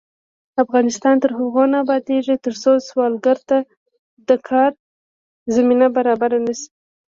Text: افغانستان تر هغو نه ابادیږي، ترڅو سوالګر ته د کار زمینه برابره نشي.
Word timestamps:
افغانستان 0.63 1.15
تر 1.23 1.31
هغو 1.37 1.63
نه 1.71 1.77
ابادیږي، 1.83 2.35
ترڅو 2.45 2.71
سوالګر 2.89 3.37
ته 3.49 3.57
د 4.27 4.29
کار 4.47 4.71
زمینه 5.55 5.87
برابره 5.95 6.37
نشي. 6.45 6.67